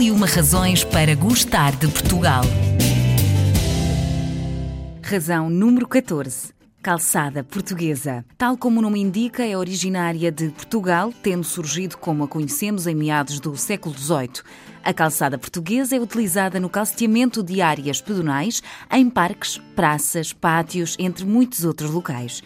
E 0.00 0.10
uma 0.10 0.26
razões 0.26 0.82
para 0.82 1.14
gostar 1.14 1.76
de 1.76 1.86
Portugal. 1.86 2.42
Razão 5.02 5.50
número 5.50 5.86
14. 5.86 6.54
Calçada 6.82 7.44
portuguesa. 7.44 8.24
Tal 8.38 8.56
como 8.56 8.78
o 8.78 8.82
nome 8.82 8.98
indica, 8.98 9.44
é 9.44 9.54
originária 9.54 10.32
de 10.32 10.48
Portugal, 10.48 11.12
tendo 11.22 11.44
surgido 11.44 11.98
como 11.98 12.24
a 12.24 12.28
conhecemos 12.28 12.86
em 12.86 12.94
meados 12.94 13.38
do 13.40 13.54
século 13.58 13.94
XVIII. 13.94 14.42
A 14.82 14.94
calçada 14.94 15.36
portuguesa 15.36 15.94
é 15.94 16.00
utilizada 16.00 16.58
no 16.58 16.70
calceteamento 16.70 17.42
de 17.42 17.60
áreas 17.60 18.00
pedonais, 18.00 18.62
em 18.90 19.10
parques, 19.10 19.58
praças, 19.76 20.32
pátios, 20.32 20.96
entre 20.98 21.26
muitos 21.26 21.62
outros 21.66 21.90
locais. 21.90 22.42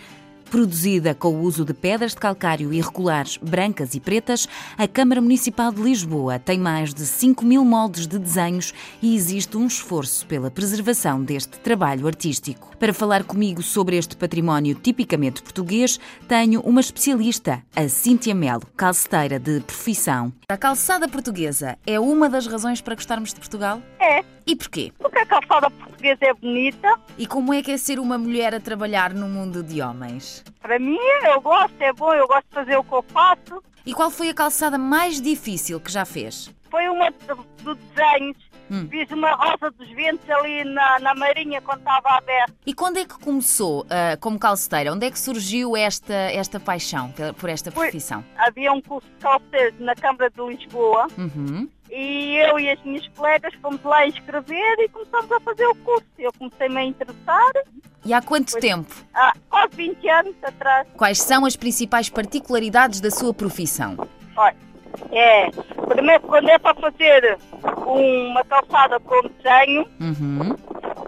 Produzida 0.54 1.16
com 1.16 1.34
o 1.34 1.40
uso 1.40 1.64
de 1.64 1.74
pedras 1.74 2.12
de 2.12 2.18
calcário 2.18 2.72
irregulares 2.72 3.36
brancas 3.38 3.96
e 3.96 3.98
pretas, 3.98 4.48
a 4.78 4.86
Câmara 4.86 5.20
Municipal 5.20 5.72
de 5.72 5.82
Lisboa 5.82 6.38
tem 6.38 6.60
mais 6.60 6.94
de 6.94 7.04
5 7.04 7.44
mil 7.44 7.64
moldes 7.64 8.06
de 8.06 8.20
desenhos 8.20 8.72
e 9.02 9.16
existe 9.16 9.56
um 9.56 9.66
esforço 9.66 10.24
pela 10.28 10.52
preservação 10.52 11.20
deste 11.20 11.58
trabalho 11.58 12.06
artístico. 12.06 12.70
Para 12.78 12.94
falar 12.94 13.24
comigo 13.24 13.64
sobre 13.64 13.96
este 13.96 14.16
património 14.16 14.76
tipicamente 14.76 15.42
português, 15.42 15.98
tenho 16.28 16.60
uma 16.60 16.80
especialista, 16.80 17.60
a 17.74 17.88
Cíntia 17.88 18.32
Melo, 18.32 18.62
calceteira 18.76 19.40
de 19.40 19.58
profissão. 19.58 20.32
A 20.48 20.56
calçada 20.56 21.08
portuguesa 21.08 21.76
é 21.84 21.98
uma 21.98 22.28
das 22.28 22.46
razões 22.46 22.80
para 22.80 22.94
gostarmos 22.94 23.30
de 23.34 23.40
Portugal? 23.40 23.82
É. 23.98 24.33
E 24.46 24.54
porquê? 24.54 24.92
Porque 24.98 25.18
a 25.18 25.26
calçada 25.26 25.70
portuguesa 25.70 26.18
é 26.22 26.34
bonita. 26.34 27.00
E 27.16 27.26
como 27.26 27.54
é 27.54 27.62
que 27.62 27.70
é 27.70 27.76
ser 27.76 27.98
uma 27.98 28.18
mulher 28.18 28.54
a 28.54 28.60
trabalhar 28.60 29.14
no 29.14 29.26
mundo 29.28 29.62
de 29.62 29.80
homens? 29.80 30.44
Para 30.60 30.78
mim, 30.78 30.98
eu 31.24 31.40
gosto, 31.40 31.74
é 31.80 31.92
bom, 31.92 32.12
eu 32.12 32.26
gosto 32.26 32.46
de 32.48 32.54
fazer 32.54 32.76
o 32.76 32.84
que 32.84 32.92
eu 32.92 33.02
faço. 33.02 33.62
E 33.86 33.94
qual 33.94 34.10
foi 34.10 34.28
a 34.28 34.34
calçada 34.34 34.76
mais 34.78 35.20
difícil 35.20 35.80
que 35.80 35.90
já 35.90 36.04
fez? 36.04 36.50
Foi 36.70 36.88
uma 36.88 37.10
do, 37.10 37.36
do 37.62 37.74
desenhos. 37.74 38.36
Hum. 38.70 38.88
Fiz 38.90 39.10
uma 39.10 39.32
rosa 39.32 39.70
dos 39.70 39.88
ventos 39.90 40.28
ali 40.30 40.64
na, 40.64 40.98
na 41.00 41.14
Marinha 41.14 41.60
quando 41.60 41.80
estava 41.80 42.08
aberta. 42.16 42.54
E 42.64 42.72
quando 42.74 42.98
é 42.98 43.04
que 43.04 43.18
começou 43.18 43.82
uh, 43.82 44.18
como 44.20 44.38
calceteira? 44.38 44.92
Onde 44.92 45.06
é 45.06 45.10
que 45.10 45.18
surgiu 45.18 45.76
esta, 45.76 46.14
esta 46.14 46.58
paixão 46.58 47.12
por 47.38 47.50
esta 47.50 47.70
profissão? 47.70 48.24
Foi, 48.34 48.46
havia 48.46 48.72
um 48.72 48.80
curso 48.80 49.08
de 49.08 49.16
calceteiro 49.16 49.76
na 49.80 49.94
Câmara 49.94 50.30
de 50.30 50.42
Lisboa. 50.42 51.06
Uhum. 51.18 51.68
E 51.90 52.36
eu 52.36 52.58
e 52.58 52.70
as 52.70 52.82
minhas 52.82 53.06
colegas 53.08 53.54
fomos 53.62 53.82
lá 53.84 54.06
inscrever 54.06 54.80
e 54.80 54.88
começamos 54.88 55.30
a 55.30 55.40
fazer 55.40 55.66
o 55.66 55.74
curso. 55.76 56.06
Eu 56.18 56.32
comecei-me 56.32 56.76
a 56.78 56.84
interessar. 56.84 57.52
E 58.04 58.12
há 58.12 58.20
quanto 58.20 58.50
Foi, 58.50 58.60
tempo? 58.60 58.92
Há 59.14 59.32
quase 59.48 59.76
20 59.76 60.08
anos 60.08 60.34
atrás. 60.42 60.88
Quais 60.96 61.22
são 61.22 61.44
as 61.44 61.54
principais 61.54 62.08
particularidades 62.08 63.00
da 63.00 63.10
sua 63.10 63.32
profissão? 63.32 63.96
Olha, 64.36 64.56
é, 65.12 65.50
primeiro, 65.88 66.22
quando 66.24 66.48
é 66.48 66.58
para 66.58 66.74
fazer 66.74 67.38
uma 67.86 68.44
calçada 68.44 68.98
com 69.00 69.20
desenho, 69.28 69.86
uhum. 70.00 70.56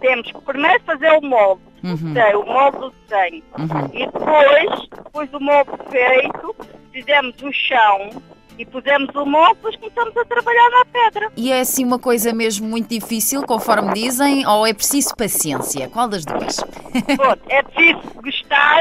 temos 0.00 0.30
que 0.30 0.40
primeiro 0.42 0.82
fazer 0.84 1.10
o 1.12 1.22
molde, 1.22 1.62
uhum. 1.82 2.40
o 2.40 2.46
molde 2.46 2.78
do 2.78 2.94
desenho. 3.06 3.42
Uhum. 3.58 3.90
E 3.92 4.06
depois, 4.06 4.88
depois 5.04 5.30
do 5.30 5.40
molde 5.40 5.70
feito, 5.90 6.56
fizemos 6.92 7.34
o 7.42 7.52
chão, 7.52 8.10
e 8.58 8.64
pusemos 8.64 9.14
o 9.14 9.26
molde, 9.26 9.54
depois 9.56 9.76
começamos 9.76 10.16
a 10.16 10.24
trabalhar 10.24 10.70
na 10.70 10.84
pedra. 10.86 11.32
E 11.36 11.52
é 11.52 11.60
assim 11.60 11.84
uma 11.84 11.98
coisa 11.98 12.32
mesmo 12.32 12.66
muito 12.66 12.88
difícil, 12.88 13.42
conforme 13.42 13.92
dizem, 13.92 14.46
ou 14.46 14.66
é 14.66 14.72
preciso 14.72 15.14
paciência? 15.14 15.88
Qual 15.88 16.08
das 16.08 16.24
duas? 16.24 16.56
Bom, 17.16 17.34
é 17.48 17.62
preciso 17.62 18.00
gostar 18.22 18.80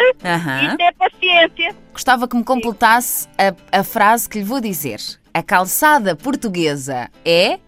e 0.63 0.77
ter 0.77 0.93
paciência. 0.93 1.75
Gostava 1.91 2.27
que 2.27 2.35
me 2.35 2.43
completasse 2.43 3.27
a, 3.37 3.80
a 3.80 3.83
frase 3.83 4.30
que 4.30 4.39
lhe 4.39 4.45
vou 4.45 4.61
dizer. 4.61 4.99
A 5.33 5.43
calçada 5.43 6.15
portuguesa 6.15 7.09
é? 7.25 7.59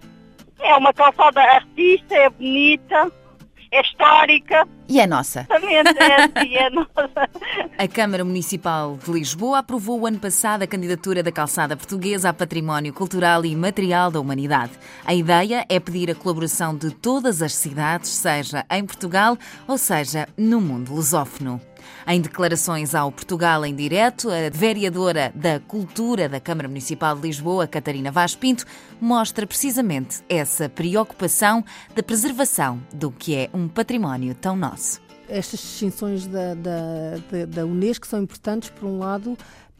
É 0.59 0.75
uma 0.75 0.93
calçada 0.93 1.41
artista, 1.41 2.15
é 2.15 2.29
bonita, 2.29 3.11
é 3.71 3.81
histórica. 3.81 4.67
E 4.89 4.99
é 4.99 5.07
nossa. 5.07 5.41
Exatamente, 5.41 5.97
é, 5.99 6.63
é 6.63 6.69
nossa. 6.71 7.29
A 7.77 7.87
Câmara 7.87 8.23
Municipal 8.23 8.97
de 9.03 9.11
Lisboa 9.11 9.59
aprovou 9.59 10.01
o 10.01 10.07
ano 10.07 10.19
passado 10.19 10.63
a 10.63 10.67
candidatura 10.67 11.21
da 11.21 11.31
calçada 11.31 11.75
portuguesa 11.75 12.29
a 12.29 12.33
Património 12.33 12.93
Cultural 12.93 13.45
e 13.45 13.55
Material 13.55 14.09
da 14.09 14.19
Humanidade. 14.19 14.71
A 15.05 15.13
ideia 15.13 15.65
é 15.67 15.79
pedir 15.79 16.09
a 16.09 16.15
colaboração 16.15 16.75
de 16.75 16.91
todas 16.91 17.41
as 17.41 17.53
cidades, 17.53 18.09
seja 18.09 18.65
em 18.71 18.85
Portugal 18.85 19.37
ou 19.67 19.77
seja 19.77 20.27
no 20.37 20.61
mundo 20.61 20.93
lusófono. 20.93 21.61
Em 22.07 22.21
declarações 22.21 22.95
ao 22.95 23.11
Portugal 23.11 23.65
em 23.65 23.75
Direto, 23.75 24.29
a 24.29 24.49
vereadora 24.49 25.31
da 25.35 25.59
Cultura 25.59 26.29
da 26.29 26.39
Câmara 26.39 26.67
Municipal 26.67 27.15
de 27.15 27.23
Lisboa, 27.23 27.67
Catarina 27.67 28.11
Vaz 28.11 28.33
Pinto, 28.33 28.65
mostra 28.99 29.45
precisamente 29.45 30.23
essa 30.29 30.69
preocupação 30.69 31.63
da 31.93 32.01
preservação 32.01 32.81
do 32.93 33.11
que 33.11 33.35
é 33.35 33.49
um 33.53 33.67
património 33.67 34.33
tão 34.33 34.55
nosso. 34.55 34.76
Estas 35.29 35.59
distinções 35.59 36.25
da, 36.25 36.53
da, 36.53 37.17
da, 37.29 37.45
da 37.45 37.65
Unesco 37.65 38.07
são 38.07 38.23
importantes, 38.23 38.69
por 38.69 38.87
um 38.87 38.99
lado, 38.99 39.37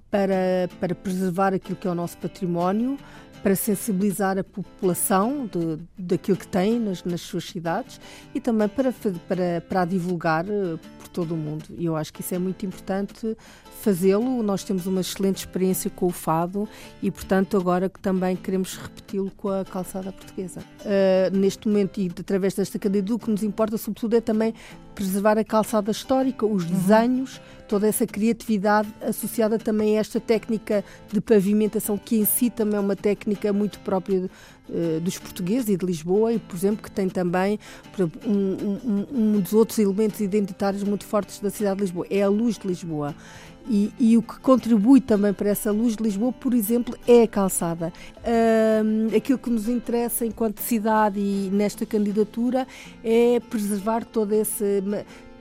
para, 0.09 0.69
para 0.79 0.95
preservar 0.95 1.53
aquilo 1.53 1.75
que 1.75 1.87
é 1.87 1.91
o 1.91 1.95
nosso 1.95 2.17
património, 2.17 2.97
para 3.43 3.55
sensibilizar 3.55 4.37
a 4.37 4.43
população 4.43 5.49
de, 5.51 5.77
daquilo 5.97 6.37
que 6.37 6.47
tem 6.47 6.79
nas, 6.79 7.03
nas 7.03 7.21
suas 7.21 7.45
cidades 7.45 7.99
e 8.33 8.39
também 8.39 8.67
para, 8.67 8.93
para, 9.27 9.61
para 9.61 9.85
divulgar 9.85 10.45
eh, 10.47 10.77
por 10.99 11.07
todo 11.07 11.33
o 11.33 11.37
mundo. 11.37 11.65
E 11.77 11.85
eu 11.85 11.95
acho 11.95 12.11
que 12.11 12.21
isso 12.21 12.33
é 12.33 12.39
muito 12.39 12.65
importante 12.65 13.37
fazê-lo. 13.81 14.41
Nós 14.43 14.63
temos 14.63 14.85
uma 14.85 15.01
excelente 15.01 15.37
experiência 15.37 15.89
com 15.89 16.07
o 16.07 16.11
fado 16.11 16.67
e, 17.01 17.11
portanto, 17.11 17.55
agora 17.55 17.89
que 17.89 17.99
também 17.99 18.35
queremos 18.35 18.75
repeti-lo 18.75 19.31
com 19.37 19.49
a 19.49 19.63
calçada 19.63 20.11
portuguesa. 20.11 20.61
Uh, 20.81 21.35
neste 21.37 21.67
momento, 21.67 21.99
e 21.99 22.11
através 22.19 22.53
desta 22.53 22.77
cadeia, 22.79 23.03
o 23.13 23.19
que 23.19 23.29
nos 23.29 23.43
importa, 23.43 23.77
sobretudo, 23.77 24.15
é 24.15 24.21
também 24.21 24.53
preservar 24.95 25.37
a 25.37 25.43
calçada 25.43 25.91
histórica, 25.91 26.45
os 26.45 26.63
uhum. 26.63 26.69
Toda 27.67 27.87
essa 27.87 28.05
criatividade 28.07 28.87
associada 29.01 29.57
também 29.57 29.97
a 29.97 29.99
esta 29.99 30.19
técnica 30.19 30.83
de 31.11 31.19
pavimentação, 31.21 31.97
que 31.97 32.17
em 32.17 32.25
si 32.25 32.49
também 32.49 32.77
é 32.77 32.79
uma 32.79 32.95
técnica 32.95 33.51
muito 33.51 33.79
própria 33.79 34.29
uh, 34.69 34.99
dos 35.01 35.17
portugueses 35.17 35.69
e 35.69 35.77
de 35.77 35.85
Lisboa, 35.85 36.33
e, 36.33 36.39
por 36.39 36.55
exemplo, 36.55 36.83
que 36.83 36.91
tem 36.91 37.09
também 37.09 37.59
exemplo, 37.93 38.11
um, 38.25 38.33
um, 38.33 39.35
um 39.35 39.39
dos 39.39 39.53
outros 39.53 39.77
elementos 39.79 40.19
identitários 40.19 40.83
muito 40.83 41.05
fortes 41.05 41.39
da 41.39 41.49
cidade 41.49 41.77
de 41.77 41.81
Lisboa, 41.83 42.07
é 42.09 42.21
a 42.21 42.29
luz 42.29 42.57
de 42.57 42.67
Lisboa. 42.67 43.15
E, 43.69 43.91
e, 43.99 44.17
o 44.17 44.21
que 44.21 44.39
contribui 44.39 45.01
também 45.01 45.33
para 45.33 45.49
essa 45.49 45.71
luz 45.71 45.97
de 45.97 46.03
Lisboa, 46.03 46.31
por 46.31 46.53
exemplo, 46.53 46.97
é 47.05 47.23
a 47.23 47.27
calçada. 47.27 47.91
Um, 48.25 49.13
aquilo 49.15 49.37
que 49.37 49.49
nos 49.49 49.67
interessa 49.67 50.25
enquanto 50.25 50.61
cidade 50.61 51.19
e 51.19 51.49
nesta 51.51 51.85
candidatura 51.85 52.65
é 53.03 53.41
preservar 53.41 54.05
todo 54.05 54.31
esse, 54.31 54.81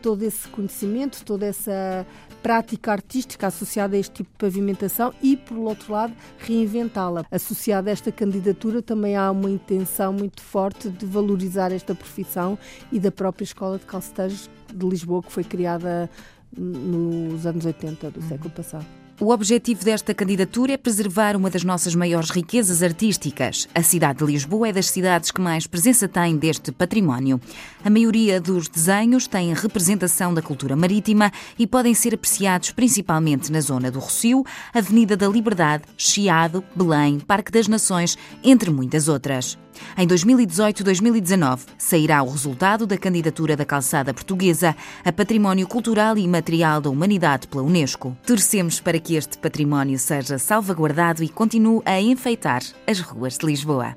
todo 0.07 0.23
esse 0.23 0.47
conhecimento, 0.47 1.25
toda 1.25 1.45
essa 1.45 2.07
prática 2.41 2.93
artística 2.93 3.49
associada 3.49 3.97
a 3.97 3.99
este 3.99 4.13
tipo 4.13 4.31
de 4.31 4.37
pavimentação 4.39 5.13
e, 5.21 5.37
por 5.37 5.59
outro 5.59 5.93
lado, 5.93 6.15
reinventá-la. 6.39 7.27
Associada 7.29 7.91
a 7.91 7.93
esta 7.93 8.13
candidatura 8.13 8.81
também 8.81 9.17
há 9.17 9.29
uma 9.33 9.51
intenção 9.51 10.13
muito 10.13 10.41
forte 10.41 10.89
de 10.89 11.05
valorizar 11.05 11.73
esta 11.73 11.93
profissão 11.93 12.57
e 12.93 13.01
da 13.01 13.11
própria 13.11 13.43
Escola 13.43 13.81
de 13.81 13.85
Calceteiros 13.85 14.49
de 14.73 14.87
Lisboa, 14.87 15.25
que 15.25 15.33
foi 15.33 15.43
criada 15.43 16.09
nos 16.57 17.45
anos 17.45 17.67
80 17.67 18.09
do 18.13 18.23
século 18.23 18.51
passado. 18.51 19.06
O 19.19 19.31
objetivo 19.33 19.83
desta 19.83 20.13
candidatura 20.13 20.75
é 20.75 20.77
preservar 20.77 21.37
uma 21.37 21.49
das 21.49 21.65
nossas 21.65 21.95
maiores 21.95 22.29
riquezas 22.29 22.83
artísticas. 22.83 23.67
A 23.75 23.83
cidade 23.83 24.19
de 24.19 24.27
Lisboa 24.27 24.69
é 24.69 24.73
das 24.75 24.91
cidades 24.91 25.31
que 25.31 25.41
mais 25.41 25.67
presença 25.67 26.07
tem 26.07 26.37
deste 26.37 26.71
património. 26.71 27.41
A 27.83 27.89
maioria 27.89 28.39
dos 28.39 28.69
desenhos 28.69 29.27
tem 29.27 29.55
representação 29.55 30.35
da 30.35 30.43
cultura 30.43 30.77
marítima 30.77 31.33
e 31.59 31.67
podem 31.67 31.95
ser 31.95 32.15
apreciados 32.15 32.73
principalmente 32.73 33.51
na 33.51 33.63
zona 33.63 33.91
do 33.91 34.01
Rocio, 34.01 34.45
Avenida 34.75 35.17
da 35.17 35.27
Liberdade, 35.27 35.85
Chiado, 35.97 36.63
Belém, 36.75 37.19
Parque 37.19 37.51
das 37.51 37.69
Nações, 37.69 38.19
entre 38.45 38.69
muitas 38.69 39.09
outras. 39.09 39.57
Em 39.97 40.07
2018-2019 40.07 41.61
sairá 41.79 42.23
o 42.23 42.31
resultado 42.31 42.87
da 42.87 42.99
candidatura 42.99 43.57
da 43.57 43.65
calçada 43.65 44.13
portuguesa 44.13 44.77
a 45.05 45.13
Património 45.13 45.67
Cultural 45.67 46.19
e 46.19 46.23
Imaterial 46.23 46.81
da 46.81 46.91
Humanidade 46.91 47.49
pela 47.49 47.63
Unesco. 47.63 48.17
Torcemos 48.27 48.81
para 48.81 48.99
que 48.99 49.17
este 49.17 49.39
património 49.39 49.99
seja 49.99 50.39
salvaguardado 50.39 51.23
e 51.23 51.29
continue 51.29 51.83
a 51.85 52.01
enfeitar 52.01 52.63
as 52.87 53.01
ruas 53.01 53.39
de 53.39 53.47
Lisboa. 53.47 53.97